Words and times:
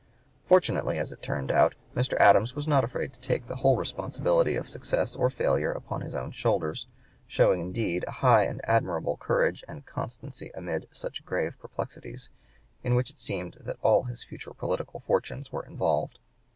Fortunately, 0.47 0.97
as 0.97 1.13
it 1.13 1.21
turned 1.21 1.51
out, 1.51 1.75
Mr. 1.95 2.19
Adams 2.19 2.55
was 2.55 2.67
not 2.67 2.83
afraid 2.83 3.13
to 3.13 3.19
take 3.19 3.45
the 3.45 3.57
whole 3.57 3.77
responsibility 3.77 4.55
of 4.55 4.67
success 4.67 5.15
or 5.15 5.29
failure 5.29 5.71
upon 5.71 6.01
his 6.01 6.15
own 6.15 6.31
shoulders, 6.31 6.87
showing 7.27 7.61
indeed 7.61 8.03
a 8.07 8.11
high 8.13 8.45
and 8.45 8.61
admirable 8.63 9.17
courage 9.17 9.63
and 9.67 9.85
constancy 9.85 10.49
amid 10.55 10.87
such 10.89 11.23
grave 11.23 11.55
perplexities, 11.59 12.31
in 12.81 12.95
which 12.95 13.11
it 13.11 13.19
seemed 13.19 13.57
that 13.59 13.77
all 13.83 14.01
his 14.05 14.23
future 14.23 14.55
political 14.55 14.99
fortunes 14.99 15.51
were 15.51 15.67
involved. 15.67 16.17